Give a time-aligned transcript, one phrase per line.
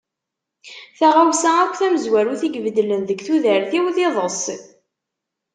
[0.97, 4.41] Taɣawsa akk tamezwarut i ibeddlen deg tudert-iw d iḍes.